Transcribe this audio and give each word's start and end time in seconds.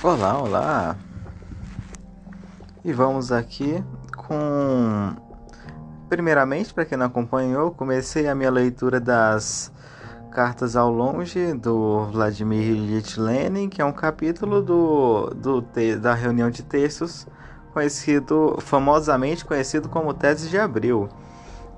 Olá, 0.00 0.38
olá! 0.40 0.96
E 2.84 2.92
vamos 2.92 3.32
aqui 3.32 3.82
com. 4.16 5.12
Primeiramente, 6.08 6.72
para 6.72 6.84
quem 6.84 6.96
não 6.96 7.06
acompanhou, 7.06 7.72
comecei 7.72 8.28
a 8.28 8.34
minha 8.34 8.48
leitura 8.48 9.00
das 9.00 9.72
Cartas 10.30 10.76
ao 10.76 10.88
Longe 10.88 11.52
do 11.54 12.06
Vladimir 12.12 12.76
Ilyich 12.76 13.18
Lenin, 13.18 13.68
que 13.68 13.82
é 13.82 13.84
um 13.84 13.92
capítulo 13.92 14.62
do, 14.62 15.30
do 15.34 15.64
da 16.00 16.14
reunião 16.14 16.48
de 16.48 16.62
textos 16.62 17.26
conhecido 17.72 18.56
famosamente 18.60 19.44
conhecido 19.44 19.88
como 19.88 20.14
Tese 20.14 20.48
de 20.48 20.58
Abril. 20.58 21.08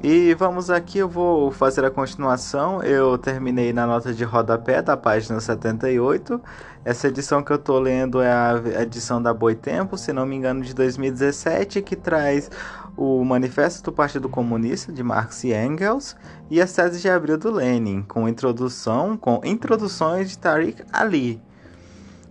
E 0.03 0.33
vamos 0.33 0.71
aqui, 0.71 0.97
eu 0.97 1.09
vou 1.11 1.51
fazer 1.51 1.85
a 1.85 1.91
continuação. 1.91 2.83
Eu 2.83 3.19
terminei 3.19 3.71
na 3.71 3.87
nota 3.87 4.15
de 4.15 4.25
rodapé 4.25 4.81
da 4.81 4.97
página 4.97 5.39
78. 5.39 6.41
Essa 6.83 7.09
edição 7.09 7.43
que 7.43 7.53
eu 7.53 7.57
estou 7.57 7.79
lendo 7.79 8.23
é 8.23 8.33
a 8.33 8.83
edição 8.83 9.23
da 9.23 9.35
Boitempo, 9.35 9.99
se 9.99 10.11
não 10.11 10.25
me 10.25 10.37
engano, 10.37 10.63
de 10.63 10.75
2017, 10.75 11.83
que 11.83 11.95
traz 11.95 12.51
o 12.97 13.23
Manifesto 13.23 13.83
do 13.83 13.93
Partido 13.93 14.27
Comunista 14.27 14.91
de 14.91 15.03
Marx 15.03 15.45
e 15.45 15.53
Engels 15.53 16.17
e 16.49 16.63
as 16.63 16.73
teses 16.73 17.03
de 17.03 17.11
abril 17.11 17.37
do 17.37 17.51
Lenin, 17.51 18.01
com 18.01 18.27
introdução, 18.27 19.19
com 19.19 19.43
introduções 19.45 20.31
de 20.31 20.39
Tariq 20.39 20.83
Ali. 20.91 21.43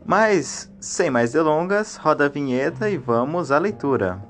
Mas, 0.04 0.72
sem 0.80 1.12
mais 1.12 1.34
delongas, 1.34 1.98
roda 1.98 2.26
a 2.26 2.30
vinheta 2.30 2.90
e 2.90 2.98
vamos 2.98 3.52
à 3.52 3.60
leitura. 3.60 4.29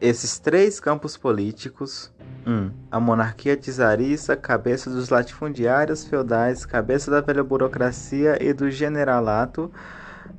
Esses 0.00 0.38
três 0.38 0.80
campos 0.80 1.18
políticos 1.18 2.10
1. 2.46 2.50
Um, 2.50 2.70
a 2.90 2.98
monarquia 2.98 3.54
czarista, 3.54 4.34
cabeça 4.34 4.88
dos 4.88 5.10
latifundiários 5.10 6.04
feudais, 6.04 6.64
cabeça 6.64 7.10
da 7.10 7.20
velha 7.20 7.44
burocracia 7.44 8.42
e 8.42 8.54
do 8.54 8.70
generalato. 8.70 9.70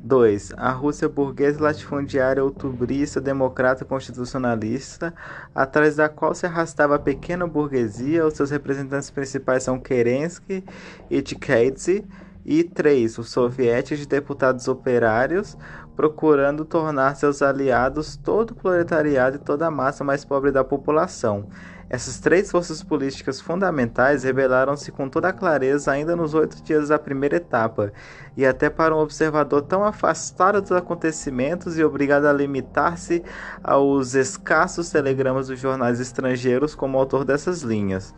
2. 0.04 0.54
A 0.58 0.72
Rússia 0.72 1.08
burguesa 1.08 1.62
latifundiária 1.62 2.44
outubrista, 2.44 3.22
democrata 3.22 3.86
constitucionalista, 3.86 5.14
atrás 5.54 5.95
da 5.95 6.09
qual 6.09 6.34
se 6.34 6.48
arrastava 6.48 6.95
a 6.95 7.00
pequena 7.00 7.45
burguesia, 7.45 8.26
os 8.26 8.34
seus 8.34 8.50
representantes 8.50 9.12
principais 9.12 9.62
são 9.62 9.80
Kerensky 9.80 10.64
e 11.08 11.22
Tcheidze. 11.22 12.04
E 12.45 12.64
3. 12.64 13.17
Os 13.17 13.30
sovietes 13.30 14.00
de 14.00 14.08
deputados 14.08 14.67
operários, 14.67 15.58
procurando 15.95 16.66
tornar 16.66 17.16
seus 17.16 17.42
aliados 17.42 18.16
todo 18.16 18.52
o 18.52 18.56
proletariado 18.56 19.36
e 19.36 19.39
toda 19.39 19.67
a 19.67 19.72
massa 19.72 20.03
mais 20.03 20.25
pobre 20.25 20.52
da 20.52 20.64
população. 20.64 21.48
Essas 21.89 22.20
três 22.20 22.50
forças 22.50 22.81
políticas 22.81 23.42
fundamentais 23.42 24.23
revelaram-se 24.23 24.94
com 24.94 25.09
toda 25.09 25.33
clareza 25.33 25.92
ainda 25.92 26.16
nos 26.16 26.33
oito 26.33 26.64
dias 26.64 26.88
da 26.88 26.98
primeira 26.98 27.36
etapa, 27.36 27.92
e 28.38 28.45
até 28.45 28.70
para 28.70 28.95
um 28.95 29.00
observador 29.00 29.64
tão 29.64 29.83
afastado 29.83 30.61
dos 30.61 30.72
acontecimentos 30.72 31.78
e 31.78 31.83
obrigado 31.83 32.28
a 32.28 32.31
limitar-se 32.31 33.22
aos 33.61 34.16
escassos 34.16 34.89
telegramas 34.89 35.48
dos 35.48 35.59
jornais 35.59 36.00
estrangeiros 36.00 36.73
como 36.73 36.98
autor 36.98 37.26
dessas 37.26 37.61
linhas. 37.61 38.16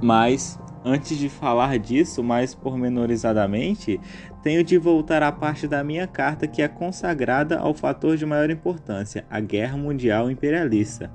Mas, 0.00 0.58
antes 0.84 1.16
de 1.16 1.28
falar 1.28 1.78
disso 1.78 2.22
mais 2.22 2.54
pormenorizadamente, 2.54 4.00
tenho 4.42 4.64
de 4.64 4.78
voltar 4.78 5.22
à 5.22 5.30
parte 5.30 5.66
da 5.68 5.82
minha 5.84 6.06
carta 6.06 6.46
que 6.46 6.62
é 6.62 6.68
consagrada 6.68 7.58
ao 7.58 7.74
fator 7.74 8.16
de 8.16 8.26
maior 8.26 8.50
importância, 8.50 9.24
a 9.30 9.40
Guerra 9.40 9.76
Mundial 9.76 10.30
Imperialista. 10.30 11.10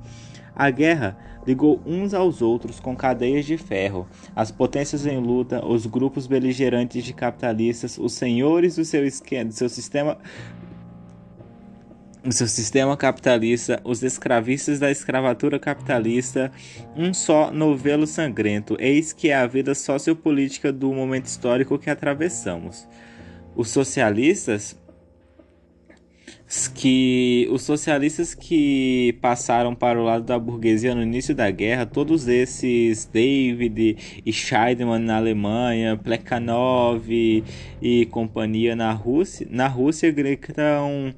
A 0.55 0.72
guerra 0.72 1.16
ligou 1.45 1.79
uns 1.85 2.13
aos 2.13 2.41
outros 2.41 2.79
com 2.79 2.95
cadeias 2.95 3.45
de 3.45 3.57
ferro. 3.57 4.07
As 4.35 4.51
potências 4.51 5.06
em 5.06 5.19
luta, 5.19 5.63
os 5.63 5.85
grupos 5.85 6.25
beligerantes 6.25 7.03
de 7.03 7.13
capitalistas, 7.13 7.97
os 7.97 8.13
senhores 8.13 8.75
do 8.75 8.83
seu, 8.83 9.06
esquema, 9.06 9.45
do 9.45 9.53
seu 9.53 9.69
sistema 9.69 10.17
o 12.27 12.31
seu 12.33 12.47
sistema 12.47 12.97
capitalista, 12.97 13.79
os 13.85 14.03
escravistas 14.03 14.79
da 14.79 14.91
escravatura 14.91 15.57
capitalista, 15.57 16.51
um 16.93 17.13
só 17.13 17.51
novelo 17.51 18.05
sangrento. 18.05 18.75
Eis 18.79 19.13
que 19.13 19.29
é 19.29 19.35
a 19.35 19.47
vida 19.47 19.73
sociopolítica 19.73 20.73
do 20.73 20.93
momento 20.93 21.25
histórico 21.25 21.79
que 21.79 21.89
atravessamos. 21.89 22.85
Os 23.55 23.69
socialistas 23.69 24.77
que 26.73 27.47
os 27.51 27.63
socialistas 27.63 28.33
que 28.33 29.17
passaram 29.21 29.75
para 29.75 29.99
o 29.99 30.03
lado 30.03 30.23
da 30.23 30.39
burguesia 30.39 30.95
no 30.95 31.03
início 31.03 31.35
da 31.35 31.49
guerra, 31.51 31.85
todos 31.85 32.27
esses 32.27 33.05
David 33.05 34.21
e 34.25 34.31
Scheidemann 34.31 35.03
na 35.03 35.17
Alemanha, 35.17 35.97
Plekhanov 35.97 37.05
e 37.81 38.05
companhia 38.07 38.75
na 38.75 38.91
Rússia, 38.91 39.47
na 39.49 39.67
Rússia 39.67 40.09
gritam 40.11 41.13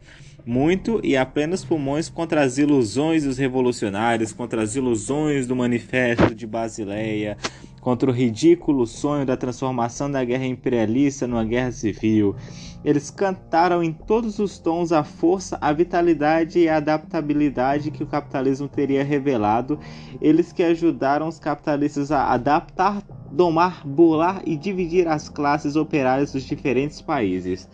muito 0.50 1.00
e 1.04 1.16
a 1.16 1.24
plenos 1.28 1.64
pulmões 1.64 2.10
contra 2.10 2.42
as 2.42 2.58
ilusões 2.58 3.24
dos 3.24 3.38
revolucionários, 3.38 4.34
contra 4.34 4.64
as 4.64 4.76
ilusões 4.76 5.46
do 5.46 5.56
Manifesto 5.56 6.34
de 6.34 6.48
Basileia, 6.48 7.38
contra 7.80 8.10
o 8.10 8.14
ridículo 8.14 8.88
sonho 8.88 9.28
da 9.28 9.38
transformação 9.38 10.10
da 10.10 10.24
guerra 10.24 10.48
imperialista 10.48 11.28
numa 11.28 11.46
guerra 11.46 11.72
civil. 11.72 12.36
Eles 12.84 13.12
cantaram 13.12 13.84
em 13.84 13.94
todos 13.94 14.40
os 14.40 14.58
tons 14.58 14.92
a 14.92 15.04
força, 15.04 15.56
a 15.62 15.72
vitalidade 15.72 16.58
e 16.58 16.68
a 16.68 16.78
adaptabilidade 16.78 17.92
que 17.92 18.02
o 18.02 18.08
capitalismo 18.08 18.68
teria 18.68 19.04
revelado. 19.04 19.80
Eles 20.20 20.52
que 20.52 20.64
ajudaram 20.64 21.28
os 21.28 21.38
capitalistas 21.38 22.12
a 22.12 22.34
adaptar, 22.34 23.04
domar, 23.32 23.86
bolar 23.86 24.42
e 24.48 24.58
dividir 24.58 25.08
as 25.08 25.30
classes 25.30 25.76
operárias 25.76 26.34
dos 26.34 26.44
diferentes 26.44 27.04
países. 27.04 27.70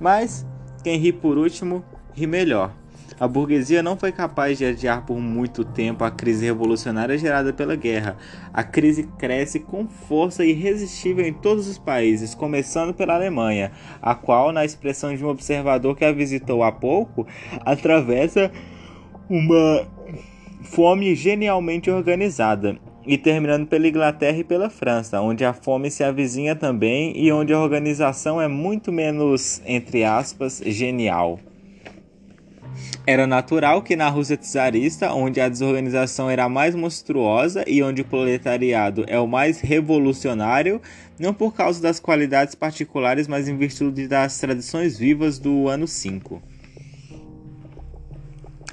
Mas 0.00 0.46
quem 0.82 0.98
ri 0.98 1.12
por 1.12 1.36
último, 1.36 1.84
ri 2.16 2.26
melhor. 2.26 2.72
A 3.18 3.28
burguesia 3.28 3.82
não 3.82 3.96
foi 3.96 4.10
capaz 4.10 4.58
de 4.58 4.64
adiar 4.64 5.06
por 5.06 5.18
muito 5.18 5.64
tempo 5.64 6.02
a 6.02 6.10
crise 6.10 6.44
revolucionária 6.44 7.16
gerada 7.16 7.52
pela 7.52 7.76
guerra. 7.76 8.16
A 8.52 8.64
crise 8.64 9.04
cresce 9.18 9.60
com 9.60 9.86
força 9.86 10.44
irresistível 10.44 11.24
em 11.24 11.32
todos 11.32 11.68
os 11.68 11.78
países, 11.78 12.34
começando 12.34 12.92
pela 12.92 13.14
Alemanha, 13.14 13.70
a 14.02 14.14
qual, 14.14 14.52
na 14.52 14.64
expressão 14.64 15.14
de 15.14 15.24
um 15.24 15.28
observador 15.28 15.96
que 15.96 16.04
a 16.04 16.12
visitou 16.12 16.64
há 16.64 16.72
pouco, 16.72 17.26
atravessa 17.60 18.50
uma 19.28 19.86
fome 20.62 21.14
genialmente 21.14 21.90
organizada 21.90 22.76
e 23.06 23.16
terminando 23.16 23.66
pela 23.66 23.86
Inglaterra 23.86 24.38
e 24.38 24.44
pela 24.44 24.70
França, 24.70 25.20
onde 25.20 25.44
a 25.44 25.52
fome 25.52 25.90
se 25.90 26.02
avizinha 26.02 26.56
também 26.56 27.12
e 27.16 27.30
onde 27.30 27.52
a 27.52 27.60
organização 27.60 28.40
é 28.40 28.48
muito 28.48 28.90
menos, 28.90 29.62
entre 29.66 30.02
aspas, 30.02 30.60
genial. 30.64 31.38
Era 33.06 33.26
natural 33.26 33.82
que 33.82 33.96
na 33.96 34.08
Rússia 34.08 34.36
czarista, 34.36 35.12
onde 35.12 35.40
a 35.40 35.48
desorganização 35.48 36.30
era 36.30 36.48
mais 36.48 36.74
monstruosa 36.74 37.64
e 37.66 37.82
onde 37.82 38.02
o 38.02 38.04
proletariado 38.04 39.04
é 39.06 39.18
o 39.18 39.26
mais 39.26 39.60
revolucionário, 39.60 40.80
não 41.18 41.34
por 41.34 41.54
causa 41.54 41.82
das 41.82 42.00
qualidades 42.00 42.54
particulares, 42.54 43.28
mas 43.28 43.46
em 43.46 43.56
virtude 43.56 44.08
das 44.08 44.38
tradições 44.38 44.98
vivas 44.98 45.38
do 45.38 45.68
ano 45.68 45.86
5. 45.86 46.42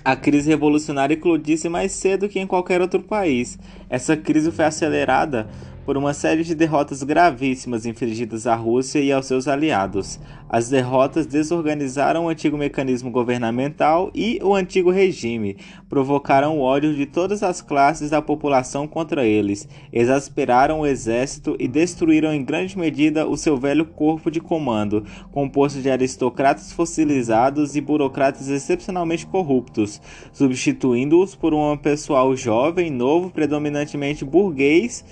A 0.03 0.15
crise 0.15 0.49
revolucionária 0.49 1.13
eclodisse 1.13 1.69
mais 1.69 1.91
cedo 1.91 2.27
que 2.27 2.39
em 2.39 2.47
qualquer 2.47 2.81
outro 2.81 3.03
país. 3.03 3.59
Essa 3.87 4.17
crise 4.17 4.51
foi 4.51 4.65
acelerada 4.65 5.47
por 5.85 5.97
uma 5.97 6.13
série 6.13 6.43
de 6.43 6.53
derrotas 6.53 7.03
gravíssimas 7.03 7.85
infligidas 7.85 8.45
à 8.45 8.55
Rússia 8.55 8.99
e 8.99 9.11
aos 9.11 9.25
seus 9.25 9.47
aliados. 9.47 10.19
As 10.49 10.69
derrotas 10.69 11.25
desorganizaram 11.25 12.25
o 12.25 12.29
antigo 12.29 12.57
mecanismo 12.57 13.09
governamental 13.09 14.11
e 14.13 14.39
o 14.43 14.53
antigo 14.53 14.91
regime, 14.91 15.57
provocaram 15.89 16.57
o 16.57 16.61
ódio 16.61 16.93
de 16.93 17.05
todas 17.05 17.41
as 17.41 17.61
classes 17.61 18.09
da 18.09 18.21
população 18.21 18.87
contra 18.87 19.25
eles, 19.25 19.67
exasperaram 19.91 20.81
o 20.81 20.85
exército 20.85 21.55
e 21.59 21.67
destruíram 21.67 22.33
em 22.33 22.43
grande 22.43 22.77
medida 22.77 23.27
o 23.27 23.37
seu 23.37 23.57
velho 23.57 23.85
corpo 23.85 24.29
de 24.29 24.39
comando, 24.39 25.05
composto 25.31 25.81
de 25.81 25.89
aristocratas 25.89 26.71
fossilizados 26.73 27.75
e 27.75 27.81
burocratas 27.81 28.49
excepcionalmente 28.49 29.25
corruptos, 29.25 30.01
substituindo-os 30.31 31.33
por 31.33 31.53
um 31.53 31.77
pessoal 31.77 32.35
jovem, 32.35 32.89
novo, 32.89 33.29
predominantemente 33.29 34.25
burguês 34.25 35.03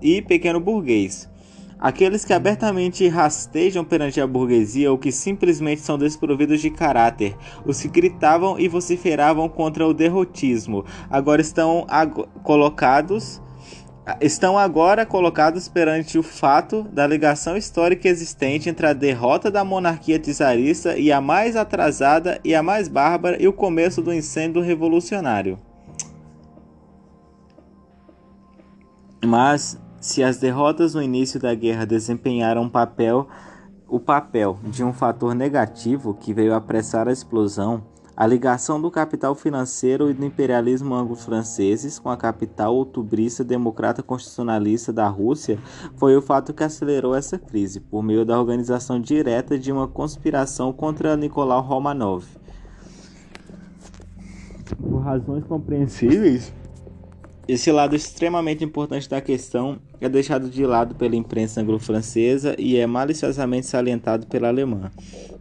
e 0.00 0.20
pequeno 0.22 0.60
burguês. 0.60 1.28
Aqueles 1.78 2.24
que 2.24 2.32
abertamente 2.32 3.06
rastejam 3.06 3.84
perante 3.84 4.18
a 4.18 4.26
burguesia 4.26 4.90
ou 4.90 4.96
que 4.96 5.12
simplesmente 5.12 5.82
são 5.82 5.98
desprovidos 5.98 6.60
de 6.60 6.70
caráter, 6.70 7.36
os 7.66 7.80
que 7.80 7.88
gritavam 7.88 8.58
e 8.58 8.66
vociferavam 8.66 9.46
contra 9.46 9.86
o 9.86 9.92
derrotismo, 9.92 10.86
agora 11.10 11.42
estão 11.42 11.84
ag 11.88 12.24
colocados 12.42 13.42
estão 14.20 14.56
agora 14.56 15.04
colocados 15.04 15.68
perante 15.68 16.16
o 16.16 16.22
fato 16.22 16.84
da 16.84 17.06
ligação 17.06 17.56
histórica 17.56 18.08
existente 18.08 18.68
entre 18.68 18.86
a 18.86 18.92
derrota 18.92 19.50
da 19.50 19.64
monarquia 19.64 20.18
czarista 20.18 20.96
e 20.96 21.10
a 21.10 21.20
mais 21.20 21.56
atrasada 21.56 22.40
e 22.44 22.54
a 22.54 22.62
mais 22.62 22.86
bárbara 22.86 23.42
e 23.42 23.48
o 23.48 23.52
começo 23.52 24.00
do 24.00 24.14
incêndio 24.14 24.62
revolucionário. 24.62 25.58
Mas 29.24 29.76
se 30.06 30.22
as 30.22 30.36
derrotas 30.36 30.94
no 30.94 31.02
início 31.02 31.40
da 31.40 31.52
guerra 31.52 31.84
desempenharam 31.84 32.62
um 32.62 32.68
papel, 32.68 33.26
o 33.88 33.98
papel 33.98 34.56
de 34.62 34.84
um 34.84 34.92
fator 34.92 35.34
negativo 35.34 36.14
que 36.14 36.32
veio 36.32 36.54
apressar 36.54 37.08
a 37.08 37.12
explosão, 37.12 37.82
a 38.16 38.24
ligação 38.24 38.80
do 38.80 38.88
capital 38.88 39.34
financeiro 39.34 40.08
e 40.08 40.14
do 40.14 40.24
imperialismo 40.24 40.94
anglo-franceses 40.94 41.98
com 41.98 42.08
a 42.08 42.16
capital 42.16 42.76
outubrista 42.76 43.42
democrata 43.42 44.00
constitucionalista 44.00 44.92
da 44.92 45.08
Rússia 45.08 45.58
foi 45.96 46.16
o 46.16 46.22
fato 46.22 46.54
que 46.54 46.62
acelerou 46.62 47.12
essa 47.12 47.36
crise, 47.36 47.80
por 47.80 48.00
meio 48.00 48.24
da 48.24 48.38
organização 48.38 49.00
direta 49.00 49.58
de 49.58 49.72
uma 49.72 49.88
conspiração 49.88 50.72
contra 50.72 51.16
Nicolau 51.16 51.62
Romanov. 51.62 52.24
Por 54.80 55.00
razões 55.00 55.44
compreensíveis, 55.44 56.52
esse 57.48 57.70
lado 57.70 57.94
extremamente 57.94 58.64
importante 58.64 59.08
da 59.08 59.20
questão 59.20 59.78
é 60.00 60.08
deixado 60.08 60.50
de 60.50 60.66
lado 60.66 60.96
pela 60.96 61.14
imprensa 61.14 61.60
anglo-francesa 61.60 62.56
e 62.58 62.76
é 62.76 62.86
maliciosamente 62.86 63.66
salientado 63.66 64.26
pela 64.26 64.48
alemã. 64.48 64.90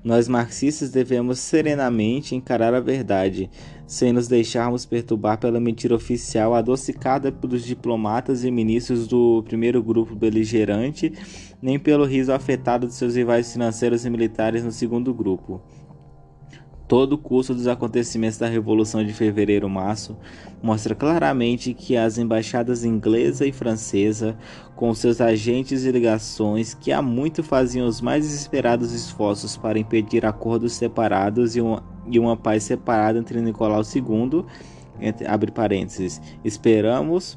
Nós 0.04 0.28
marxistas 0.28 0.92
devemos 0.92 1.40
serenamente 1.40 2.36
encarar 2.36 2.75
a 2.75 2.80
verdade, 2.80 3.50
sem 3.88 4.13
nos 4.13 4.28
deixarmos 4.28 4.86
perturbar 4.86 5.40
pela 5.40 5.60
mentira 5.60 5.96
oficial 5.96 6.54
adocicada 6.54 7.31
pelos 7.31 7.66
diplomatas 7.66 8.44
e 8.44 8.52
ministros 8.52 9.07
do 9.07 9.42
primeiro 9.44 9.81
grupo 9.81 10.16
beligerante, 10.16 11.12
nem 11.60 11.80
pelo 11.80 12.06
riso 12.06 12.31
afetado 12.31 12.86
de 12.86 12.94
seus 12.94 13.16
rivais 13.16 13.52
financeiros 13.52 14.06
e 14.06 14.10
militares 14.12 14.63
no 14.63 14.72
segundo 14.72 15.12
grupo. 15.12 15.60
Todo 16.87 17.13
o 17.13 17.17
curso 17.17 17.55
dos 17.55 17.67
acontecimentos 17.67 18.37
da 18.37 18.47
Revolução 18.47 19.03
de 19.03 19.11
Fevereiro-Março 19.11 20.15
mostra 20.61 20.93
claramente 20.93 21.73
que 21.73 21.97
as 21.97 22.19
embaixadas 22.19 22.85
inglesa 22.85 23.45
e 23.45 23.51
francesa, 23.51 24.37
com 24.75 24.93
seus 24.93 25.19
agentes 25.19 25.83
e 25.83 25.91
ligações 25.91 26.75
que 26.75 26.91
há 26.91 27.01
muito 27.01 27.41
faziam 27.41 27.87
os 27.87 28.01
mais 28.01 28.23
desesperados 28.23 28.93
esforços 28.93 29.57
para 29.57 29.79
impedir 29.79 30.27
acordos 30.27 30.73
separados 30.73 31.55
e 31.55 31.61
uma, 31.61 31.83
e 32.05 32.19
uma 32.19 32.37
paz 32.37 32.63
separada 32.63 33.17
entre 33.17 33.41
Nicolau 33.41 33.81
II, 33.81 34.45
entre, 34.99 35.25
abre 35.25 35.51
parênteses, 35.51 36.21
esperamos 36.43 37.35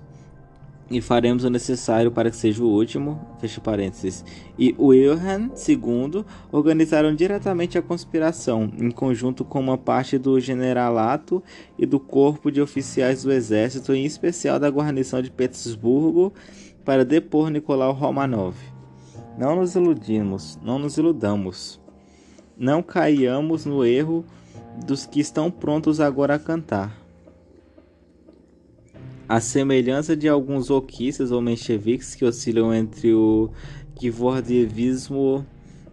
e 0.90 1.00
faremos 1.00 1.44
o 1.44 1.50
necessário 1.50 2.10
para 2.10 2.30
que 2.30 2.36
seja 2.36 2.62
o 2.62 2.68
último, 2.68 3.20
fecha 3.38 3.60
parênteses, 3.60 4.24
e 4.58 4.74
Wilhelm 4.78 5.50
II 5.68 6.24
organizaram 6.50 7.14
diretamente 7.14 7.76
a 7.76 7.82
conspiração, 7.82 8.72
em 8.78 8.90
conjunto 8.90 9.44
com 9.44 9.60
uma 9.60 9.76
parte 9.76 10.16
do 10.16 10.40
generalato 10.40 11.42
e 11.78 11.84
do 11.84 12.00
corpo 12.00 12.50
de 12.50 12.60
oficiais 12.60 13.22
do 13.22 13.32
exército, 13.32 13.92
em 13.92 14.04
especial 14.04 14.58
da 14.58 14.70
guarnição 14.70 15.20
de 15.20 15.30
Petersburgo, 15.30 16.32
para 16.84 17.04
depor 17.04 17.50
Nicolau 17.50 17.92
Romanov. 17.92 18.56
Não 19.36 19.56
nos 19.56 19.74
iludimos, 19.74 20.58
não 20.62 20.78
nos 20.78 20.96
iludamos. 20.96 21.78
Não 22.56 22.82
caiamos 22.82 23.64
no 23.64 23.84
erro 23.84 24.24
dos 24.84 25.06
que 25.06 25.20
estão 25.20 25.50
prontos 25.50 26.00
agora 26.00 26.34
a 26.34 26.38
cantar. 26.38 27.07
A 29.28 29.40
semelhança 29.40 30.16
de 30.16 30.26
alguns 30.26 30.70
oquistas 30.70 31.30
ou 31.30 31.42
mencheviques 31.42 32.14
que 32.14 32.24
oscilam 32.24 32.72
entre 32.72 33.12
o 33.12 33.50
Gvordievismo 34.00 35.44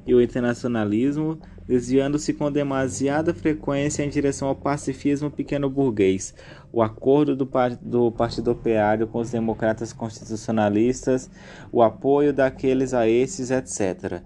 e 0.07 0.15
o 0.15 0.21
internacionalismo, 0.21 1.37
desviando-se 1.67 2.31
com 2.31 2.49
demasiada 2.49 3.33
frequência 3.33 4.03
em 4.03 4.09
direção 4.09 4.47
ao 4.47 4.55
pacifismo 4.55 5.29
pequeno-burguês, 5.29 6.33
o 6.71 6.81
acordo 6.81 7.35
do, 7.35 7.49
do 7.81 8.09
Partido 8.09 8.51
Operário 8.51 9.05
com 9.05 9.19
os 9.19 9.31
democratas 9.31 9.91
constitucionalistas, 9.91 11.29
o 11.73 11.81
apoio 11.81 12.31
daqueles 12.31 12.93
a 12.93 13.05
esses, 13.05 13.51
etc. 13.51 14.21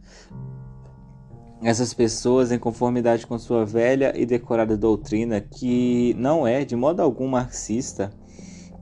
Essas 1.63 1.95
pessoas, 1.95 2.51
em 2.51 2.59
conformidade 2.59 3.25
com 3.25 3.39
sua 3.39 3.65
velha 3.65 4.13
e 4.15 4.23
decorada 4.23 4.77
doutrina, 4.77 5.41
que 5.41 6.13
não 6.15 6.45
é 6.45 6.63
de 6.63 6.75
modo 6.75 7.01
algum 7.01 7.27
marxista, 7.27 8.11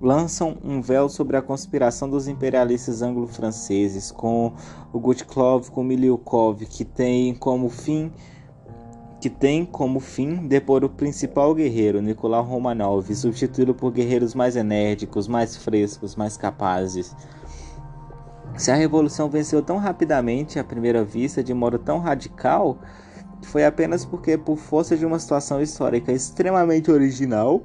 lançam 0.02 0.58
um 0.64 0.82
véu 0.82 1.10
sobre 1.10 1.38
a 1.38 1.42
conspiração 1.42 2.10
dos 2.10 2.28
imperialistas 2.28 3.02
anglo-franceses, 3.02 4.12
com 4.12 4.54
o 4.94 5.00
Gutklov 5.00 5.70
com 5.72 5.84
Miliukov, 5.84 6.66
que 6.66 6.86
tem 6.86 7.34
como 7.34 7.70
fim 7.70 8.12
que 9.20 9.32
tem 9.32 9.66
como 9.66 10.00
fim 10.00 10.48
depor 10.48 10.84
o 10.84 10.90
principal 10.90 11.54
guerreiro, 11.56 12.02
Nicolau 12.02 12.44
Romanov, 12.44 13.14
substituí-lo 13.16 13.74
por 13.74 13.92
guerreiros 13.92 14.36
mais 14.36 14.56
enérgicos, 14.56 15.28
mais 15.28 15.58
frescos, 15.58 16.16
mais 16.16 16.38
capazes. 16.38 17.16
Se 18.56 18.70
a 18.70 18.76
revolução 18.76 19.28
venceu 19.28 19.64
tão 19.64 19.78
rapidamente 19.78 20.60
à 20.60 20.64
primeira 20.64 21.04
vista, 21.04 21.44
de 21.44 21.52
modo 21.52 21.80
tão 21.80 22.00
radical, 22.00 22.78
foi 23.42 23.66
apenas 23.66 24.06
porque, 24.06 24.38
por 24.38 24.58
força 24.58 24.96
de 24.96 25.06
uma 25.06 25.18
situação 25.18 25.62
histórica 25.62 26.12
extremamente 26.12 26.92
original, 26.92 27.64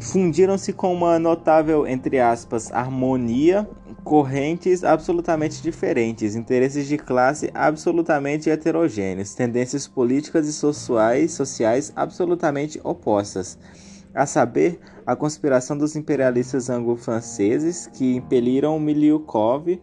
fundiram-se 0.00 0.72
com 0.72 0.92
uma 0.92 1.18
notável, 1.18 1.86
entre 1.86 2.18
aspas, 2.20 2.72
harmonia, 2.72 3.68
correntes 4.04 4.84
absolutamente 4.84 5.60
diferentes, 5.62 6.34
interesses 6.34 6.86
de 6.86 6.96
classe 6.96 7.50
absolutamente 7.52 8.48
heterogêneos, 8.48 9.34
tendências 9.34 9.86
políticas 9.86 10.46
e 10.46 10.52
sociais, 10.52 11.32
sociais 11.32 11.92
absolutamente 11.94 12.80
opostas. 12.82 13.58
A 14.14 14.24
saber, 14.24 14.80
a 15.06 15.14
conspiração 15.14 15.76
dos 15.76 15.94
imperialistas 15.94 16.70
anglo-franceses 16.70 17.86
que 17.86 18.16
impeliram 18.16 18.78
Miliukov, 18.78 19.78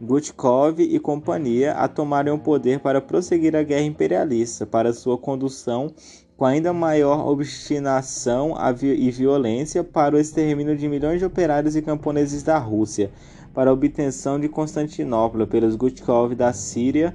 Gutkov 0.00 0.80
e 0.80 0.98
companhia 0.98 1.72
a 1.72 1.88
tomarem 1.88 2.32
o 2.32 2.38
poder 2.38 2.80
para 2.80 3.00
prosseguir 3.00 3.56
a 3.56 3.62
guerra 3.62 3.82
imperialista, 3.82 4.64
para 4.64 4.92
sua 4.92 5.18
condução 5.18 5.92
com 6.38 6.44
ainda 6.44 6.72
maior 6.72 7.26
obstinação 7.26 8.54
e 8.80 9.10
violência 9.10 9.82
para 9.82 10.14
o 10.14 10.18
extermínio 10.20 10.76
de 10.76 10.88
milhões 10.88 11.18
de 11.18 11.24
operários 11.24 11.74
e 11.74 11.82
camponeses 11.82 12.44
da 12.44 12.56
Rússia, 12.56 13.10
para 13.52 13.70
a 13.70 13.72
obtenção 13.72 14.38
de 14.38 14.48
Constantinopla 14.48 15.48
pelos 15.48 15.74
Gutkov 15.74 16.36
da 16.36 16.52
Síria, 16.52 17.12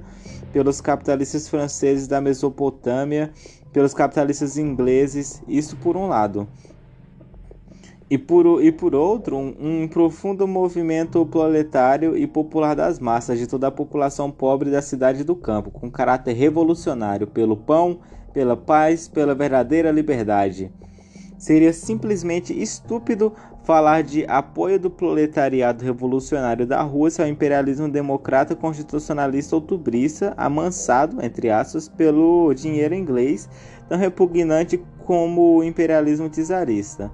pelos 0.52 0.78
capitalistas 0.82 1.48
franceses 1.48 2.06
da 2.06 2.20
Mesopotâmia, 2.20 3.32
pelos 3.72 3.94
capitalistas 3.94 4.58
ingleses, 4.58 5.42
isso 5.48 5.74
por 5.78 5.96
um 5.96 6.06
lado. 6.06 6.46
E 8.14 8.18
por, 8.18 8.62
e 8.62 8.70
por 8.70 8.94
outro, 8.94 9.36
um, 9.36 9.56
um 9.58 9.88
profundo 9.88 10.46
movimento 10.46 11.26
proletário 11.26 12.16
e 12.16 12.28
popular 12.28 12.76
das 12.76 13.00
massas 13.00 13.40
de 13.40 13.48
toda 13.48 13.66
a 13.66 13.72
população 13.72 14.30
pobre 14.30 14.70
da 14.70 14.80
cidade 14.80 15.24
do 15.24 15.34
campo, 15.34 15.68
com 15.68 15.90
caráter 15.90 16.32
revolucionário 16.32 17.26
pelo 17.26 17.56
pão, 17.56 17.98
pela 18.32 18.56
paz, 18.56 19.08
pela 19.08 19.34
verdadeira 19.34 19.90
liberdade. 19.90 20.70
Seria 21.36 21.72
simplesmente 21.72 22.56
estúpido 22.56 23.32
falar 23.64 24.04
de 24.04 24.24
apoio 24.28 24.78
do 24.78 24.90
proletariado 24.90 25.84
revolucionário 25.84 26.64
da 26.64 26.82
Rússia 26.82 27.24
ao 27.24 27.28
imperialismo 27.28 27.88
democrata 27.88 28.54
constitucionalista 28.54 29.56
outubrista, 29.56 30.34
amansado, 30.36 31.20
entre 31.20 31.50
aspas, 31.50 31.88
pelo 31.88 32.54
dinheiro 32.54 32.94
inglês, 32.94 33.48
tão 33.88 33.98
repugnante 33.98 34.80
como 35.04 35.56
o 35.56 35.64
imperialismo 35.64 36.30
czarista. 36.30 37.10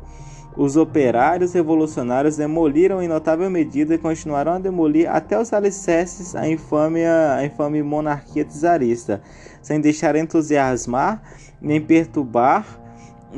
Os 0.56 0.76
operários 0.76 1.52
revolucionários 1.52 2.36
demoliram 2.36 3.00
em 3.00 3.06
notável 3.06 3.48
medida 3.48 3.94
e 3.94 3.98
continuaram 3.98 4.52
a 4.52 4.58
demolir 4.58 5.08
até 5.08 5.40
os 5.40 5.52
alicerces 5.52 6.34
a 6.34 6.48
infame, 6.48 7.04
a 7.04 7.44
infame 7.44 7.82
monarquia 7.82 8.44
czarista, 8.44 9.22
sem 9.62 9.80
deixar 9.80 10.16
entusiasmar 10.16 11.22
nem 11.60 11.80
perturbar 11.80 12.80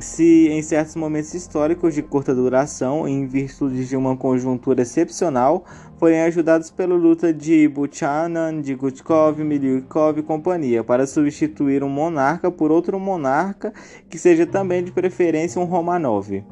se 0.01 0.49
em 0.49 0.63
certos 0.63 0.97
momentos 0.97 1.35
históricos 1.35 1.95
de 1.95 2.03
curta 2.03 2.35
duração, 2.35 3.07
em 3.07 3.27
virtude 3.27 3.85
de 3.87 3.95
uma 3.95 4.17
conjuntura 4.17 4.83
excepcional, 4.83 5.65
forem 5.99 6.23
ajudados 6.23 6.71
pela 6.71 6.95
luta 6.95 7.33
de 7.33 7.69
Buchanan, 7.69 8.63
de 8.63 8.75
Gutkov, 8.75 9.39
Miliukov 9.45 10.19
e 10.19 10.23
companhia, 10.23 10.83
para 10.83 11.07
substituir 11.07 11.85
um 11.85 11.91
monarca 11.91 12.51
por 12.51 12.73
outro 12.73 12.99
monarca 12.99 13.73
que 14.09 14.19
seja 14.19 14.47
também 14.47 14.83
de 14.83 14.91
preferência 14.91 15.61
um 15.61 15.65
Romanov. 15.65 16.43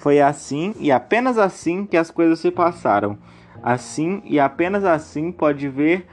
Foi 0.00 0.18
assim 0.18 0.74
e 0.80 0.90
apenas 0.90 1.36
assim 1.36 1.84
que 1.84 1.94
as 1.94 2.10
coisas 2.10 2.40
se 2.40 2.50
passaram. 2.50 3.18
Assim 3.62 4.22
e 4.24 4.40
apenas 4.40 4.82
assim 4.82 5.30
pode 5.30 5.68
ver 5.68 6.06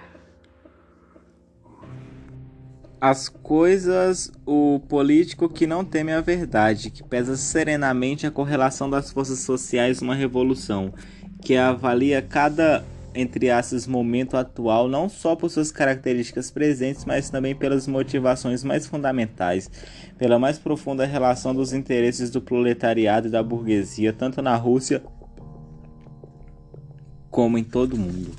as 2.99 3.29
coisas 3.29 4.29
o 4.45 4.81
político 4.89 5.47
que 5.47 5.65
não 5.65 5.85
teme 5.85 6.11
a 6.11 6.19
verdade, 6.19 6.91
que 6.91 7.01
pesa 7.01 7.37
serenamente 7.37 8.27
a 8.27 8.31
correlação 8.31 8.89
das 8.89 9.09
forças 9.09 9.39
sociais 9.39 10.01
numa 10.01 10.15
revolução, 10.15 10.93
que 11.41 11.55
avalia 11.55 12.21
cada 12.21 12.83
entre 13.17 13.49
aspas, 13.49 13.87
momento 13.87 14.37
atual, 14.37 14.87
não 14.87 15.09
só 15.09 15.35
por 15.35 15.49
suas 15.49 15.71
características 15.71 16.51
presentes, 16.51 17.03
mas 17.03 17.29
também 17.29 17.55
pelas 17.55 17.87
motivações 17.87 18.63
mais 18.63 18.85
fundamentais, 18.85 19.69
pela 20.17 20.37
mais 20.37 20.59
profunda 20.59 21.05
relação 21.05 21.53
dos 21.53 21.73
interesses 21.73 22.29
do 22.29 22.41
proletariado 22.41 23.27
e 23.27 23.31
da 23.31 23.41
burguesia, 23.41 24.13
tanto 24.13 24.41
na 24.41 24.55
Rússia 24.55 25.03
como 27.29 27.57
em 27.57 27.63
todo 27.63 27.97
mundo. 27.97 28.31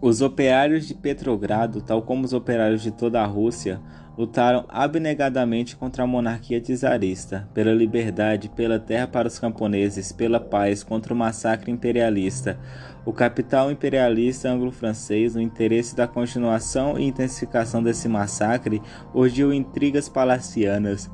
Os 0.00 0.20
operários 0.20 0.86
de 0.86 0.94
Petrogrado, 0.94 1.80
tal 1.80 2.02
como 2.02 2.24
os 2.24 2.32
operários 2.32 2.82
de 2.82 2.92
toda 2.92 3.20
a 3.20 3.26
Rússia, 3.26 3.80
lutaram 4.16 4.64
abnegadamente 4.68 5.76
contra 5.76 6.04
a 6.04 6.06
monarquia 6.06 6.60
czarista, 6.60 7.48
pela 7.52 7.72
liberdade, 7.72 8.48
pela 8.48 8.78
terra 8.78 9.06
para 9.06 9.28
os 9.28 9.38
camponeses, 9.38 10.12
pela 10.12 10.40
paz, 10.40 10.82
contra 10.82 11.12
o 11.12 11.16
massacre 11.16 11.70
imperialista. 11.70 12.58
O 13.04 13.12
capital 13.12 13.70
imperialista 13.70 14.48
anglo-francês, 14.48 15.34
no 15.34 15.40
interesse 15.40 15.94
da 15.94 16.08
continuação 16.08 16.98
e 16.98 17.04
intensificação 17.04 17.82
desse 17.82 18.08
massacre, 18.08 18.82
urgiu 19.14 19.52
intrigas 19.52 20.08
palacianas, 20.08 21.10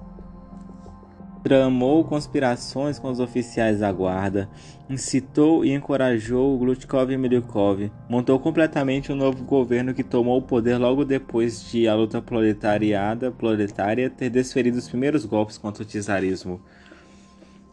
tramou 1.43 2.05
conspirações 2.05 2.99
com 2.99 3.11
os 3.11 3.19
oficiais 3.19 3.81
da 3.81 3.91
guarda, 3.93 4.49
incitou 4.89 5.65
e 5.65 5.73
encorajou 5.73 6.57
Glutkov 6.59 7.11
e 7.11 7.17
Milyukov, 7.17 7.91
montou 8.09 8.39
completamente 8.39 9.11
um 9.11 9.17
novo 9.17 9.43
governo 9.45 9.93
que 9.93 10.05
tomou 10.05 10.39
o 10.39 10.43
poder 10.43 10.79
logo 10.79 11.05
depois 11.05 11.71
de 11.71 11.89
a 11.89 11.95
luta 11.95 12.23
proletariada 12.23 13.31
proletária 13.31 14.09
ter 14.09 14.31
desferido 14.31 14.79
os 14.79 14.89
primeiros 14.89 15.25
golpes 15.25 15.59
contra 15.59 15.83
o 15.83 15.87
czarismo. 15.87 16.61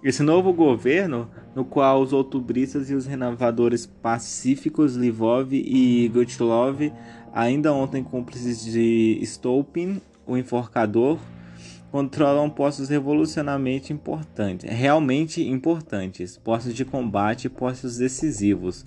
Esse 0.01 0.23
novo 0.23 0.53
governo, 0.53 1.29
no 1.53 1.65
qual 1.65 2.01
os 2.01 2.13
outubristas 2.13 2.89
e 2.89 2.95
os 2.95 3.05
renovadores 3.05 3.85
pacíficos 3.85 4.95
Livov 4.95 5.53
e 5.53 6.07
Gutlov, 6.07 6.91
ainda 7.33 7.73
ontem 7.73 8.01
cúmplices 8.01 8.63
de 8.63 9.19
Stolpin, 9.21 10.01
o 10.25 10.38
enforcador, 10.38 11.19
controlam 11.91 12.50
postos 12.50 12.88
revolucionariamente 12.89 13.91
importantes, 13.91 14.69
realmente 14.69 15.41
importantes, 15.48 16.38
postos 16.38 16.74
de 16.74 16.86
combate, 16.86 17.50
postos 17.50 17.98
decisivos. 17.98 18.86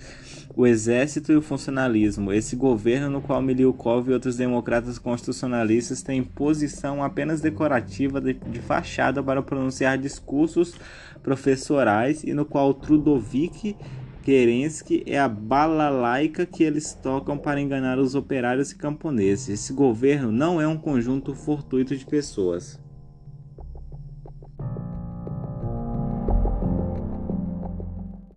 O 0.55 0.67
exército 0.67 1.33
e 1.33 1.37
o 1.37 1.43
funcionalismo, 1.43 2.33
esse 2.33 2.55
governo 2.55 3.11
no 3.11 3.23
qual 3.23 3.41
Miliukov 3.41 4.09
e 4.09 4.13
outros 4.13 4.37
democratas 4.37 4.99
constitucionalistas 4.99 6.03
têm 6.03 6.23
posição 6.23 7.03
apenas 7.03 7.41
decorativa 7.41 8.21
de, 8.21 8.35
de 8.35 8.61
fachada 8.61 9.23
para 9.23 9.43
pronunciar 9.43 9.99
discursos 9.99 10.75
professorais 11.23 12.23
e 12.23 12.35
no 12.35 12.45
qual 12.45 12.75
Trudovik 12.75 13.77
Kerensky 14.23 15.03
é 15.05 15.19
a 15.19 15.29
balalaica 15.29 16.47
que 16.47 16.63
eles 16.63 16.95
tocam 16.95 17.37
para 17.37 17.61
enganar 17.61 17.99
os 17.99 18.15
operários 18.15 18.71
e 18.71 18.77
camponeses. 18.77 19.49
Esse 19.49 19.73
governo 19.73 20.31
não 20.31 20.61
é 20.61 20.69
um 20.69 20.79
conjunto 20.79 21.35
fortuito 21.35 21.97
de 21.97 22.07
pessoas. 22.07 22.79